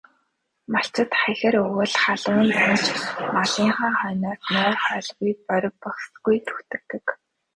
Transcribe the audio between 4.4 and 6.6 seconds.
нойр, хоолгүй борви бохисхийлгүй